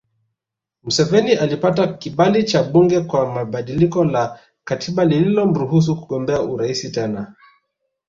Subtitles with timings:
[0.83, 7.33] Museveni alipata kibali cha bunge kwa badiliko la katiba lililomruhusu kugombea urais tena